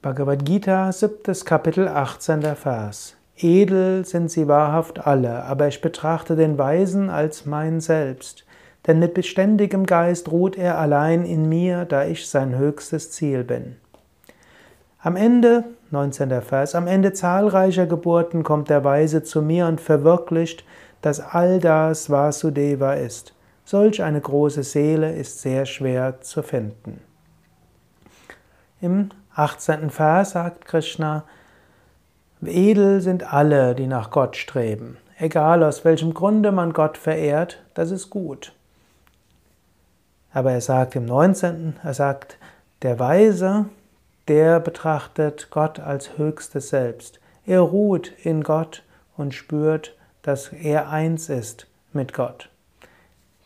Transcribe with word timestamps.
Bhagavad 0.00 0.44
Gita, 0.44 0.92
siebtes 0.92 1.44
Kapitel, 1.44 1.88
18. 1.88 2.54
Vers. 2.54 3.16
Edel 3.36 4.04
sind 4.04 4.30
sie 4.30 4.46
wahrhaft 4.46 5.04
alle, 5.04 5.42
aber 5.42 5.66
ich 5.66 5.80
betrachte 5.80 6.36
den 6.36 6.56
Weisen 6.56 7.10
als 7.10 7.46
mein 7.46 7.80
Selbst. 7.80 8.46
Denn 8.86 9.00
mit 9.00 9.12
beständigem 9.12 9.86
Geist 9.86 10.30
ruht 10.30 10.56
er 10.56 10.78
allein 10.78 11.24
in 11.24 11.48
mir, 11.48 11.84
da 11.84 12.04
ich 12.04 12.28
sein 12.28 12.56
höchstes 12.56 13.10
Ziel 13.10 13.42
bin. 13.42 13.74
Am 15.00 15.16
Ende, 15.16 15.64
19. 15.90 16.42
Vers, 16.42 16.76
am 16.76 16.86
Ende 16.86 17.12
zahlreicher 17.12 17.86
Geburten 17.86 18.44
kommt 18.44 18.70
der 18.70 18.84
Weise 18.84 19.24
zu 19.24 19.42
mir 19.42 19.66
und 19.66 19.80
verwirklicht, 19.80 20.64
dass 21.02 21.18
all 21.18 21.58
das 21.58 22.08
Vasudeva 22.08 22.92
ist. 22.92 23.34
Solch 23.64 24.00
eine 24.00 24.20
große 24.20 24.62
Seele 24.62 25.12
ist 25.12 25.40
sehr 25.40 25.66
schwer 25.66 26.20
zu 26.20 26.44
finden. 26.44 27.00
Im 28.80 29.08
18. 29.38 29.90
Vers 29.90 30.30
sagt 30.30 30.64
Krishna, 30.64 31.22
Edel 32.44 33.00
sind 33.00 33.32
alle, 33.32 33.76
die 33.76 33.86
nach 33.86 34.10
Gott 34.10 34.36
streben. 34.36 34.96
Egal 35.16 35.62
aus 35.62 35.84
welchem 35.84 36.12
Grunde 36.12 36.50
man 36.50 36.72
Gott 36.72 36.98
verehrt, 36.98 37.62
das 37.74 37.92
ist 37.92 38.10
gut. 38.10 38.52
Aber 40.32 40.50
er 40.50 40.60
sagt 40.60 40.96
im 40.96 41.04
19., 41.04 41.76
er 41.84 41.94
sagt, 41.94 42.36
der 42.82 42.98
Weise, 42.98 43.66
der 44.26 44.58
betrachtet 44.58 45.50
Gott 45.50 45.78
als 45.78 46.18
höchstes 46.18 46.70
Selbst. 46.70 47.20
Er 47.46 47.60
ruht 47.60 48.10
in 48.24 48.42
Gott 48.42 48.82
und 49.16 49.34
spürt, 49.34 49.96
dass 50.22 50.48
er 50.52 50.90
eins 50.90 51.28
ist 51.28 51.68
mit 51.92 52.12
Gott. 52.12 52.50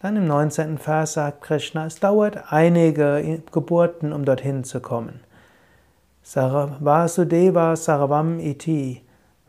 Dann 0.00 0.16
im 0.16 0.26
19. 0.26 0.78
Vers 0.78 1.12
sagt 1.12 1.42
Krishna, 1.42 1.84
es 1.84 2.00
dauert 2.00 2.50
einige 2.50 3.42
Geburten, 3.52 4.14
um 4.14 4.24
dorthin 4.24 4.64
zu 4.64 4.80
kommen. 4.80 5.20
Vasudeva 6.24 7.74
Sarvam 7.74 8.38
Iti. 8.38 9.02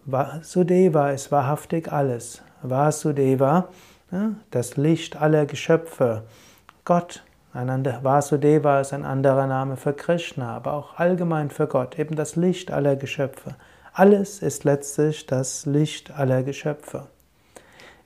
Vasudeva 0.06 1.12
ist 1.12 1.32
wahrhaftig 1.32 1.92
alles. 1.92 2.42
Vasudeva, 2.64 3.70
das 4.50 4.76
Licht 4.76 5.22
aller 5.22 5.46
Geschöpfe. 5.46 6.24
Gott, 6.84 7.24
Vasudeva 7.54 8.82
ist 8.82 8.92
ein 8.92 9.06
anderer 9.06 9.46
Name 9.46 9.78
für 9.78 9.94
Krishna, 9.94 10.56
aber 10.56 10.74
auch 10.74 10.98
allgemein 10.98 11.52
für 11.52 11.68
Gott, 11.68 12.00
eben 12.00 12.16
das 12.16 12.36
Licht 12.36 12.72
aller 12.72 12.96
Geschöpfe. 12.96 13.56
Alles 13.94 14.42
ist 14.42 14.64
letztlich 14.64 15.28
das 15.28 15.68
Licht 15.68 16.10
aller 16.18 16.42
Geschöpfe. 16.42 17.06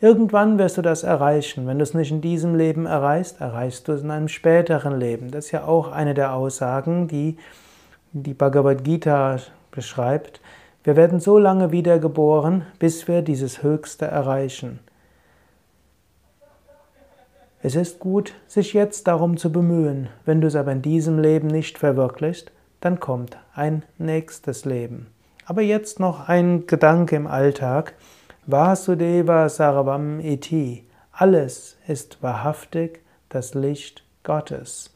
Irgendwann 0.01 0.59
wirst 0.59 0.77
du 0.77 0.81
das 0.81 1.03
erreichen. 1.03 1.65
Wenn 1.65 1.79
du 1.79 1.83
es 1.83 1.93
nicht 1.93 2.11
in 2.11 2.19
diesem 2.21 2.53
Leben 2.53 2.85
erreichst, 2.85 3.39
erreichst 3.39 3.87
du 3.87 3.93
es 3.93 4.03
in 4.03 4.11
einem 4.11 4.27
späteren 4.27 4.99
Leben. 4.99 5.31
Das 5.31 5.45
ist 5.45 5.51
ja 5.51 5.63
auch 5.63 5.89
eine 5.91 6.13
der 6.13 6.33
Aussagen, 6.33 7.07
die 7.07 7.37
die 8.13 8.33
Bhagavad 8.33 8.83
Gita 8.83 9.37
beschreibt, 9.71 10.41
wir 10.83 10.95
werden 10.95 11.19
so 11.19 11.37
lange 11.37 11.71
wiedergeboren, 11.71 12.65
bis 12.79 13.07
wir 13.07 13.21
dieses 13.21 13.61
Höchste 13.61 14.05
erreichen. 14.05 14.79
Es 17.61 17.75
ist 17.75 17.99
gut, 17.99 18.33
sich 18.47 18.73
jetzt 18.73 19.07
darum 19.07 19.35
zu 19.35 19.51
bemühen. 19.51 20.07
Wenn 20.25 20.39
du 20.39 20.47
es 20.47 20.55
aber 20.55 20.71
in 20.71 20.81
diesem 20.81 21.19
Leben 21.19 21.47
nicht 21.47 21.77
verwirklichst, 21.77 22.51
dann 22.79 22.99
kommt 22.99 23.37
ein 23.53 23.83
nächstes 23.97 24.63
Leben. 24.63 25.07
Aber 25.45 25.61
jetzt 25.61 25.99
noch 25.99 26.29
ein 26.29 26.67
Gedanke 26.67 27.15
im 27.15 27.27
Alltag. 27.27 27.95
Vasudeva 28.45 29.49
Sarvam 29.49 30.19
Iti. 30.19 30.85
Alles 31.11 31.77
ist 31.87 32.21
wahrhaftig 32.21 33.01
das 33.27 33.53
Licht 33.53 34.03
Gottes. 34.23 34.95